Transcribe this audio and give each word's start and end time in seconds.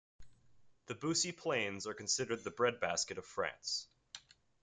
The 0.87 0.95
Beauce 0.95 1.29
plains 1.31 1.85
are 1.85 1.93
considered 1.93 2.43
the 2.43 2.49
breadbasket 2.49 3.19
of 3.19 3.25
France. 3.27 3.85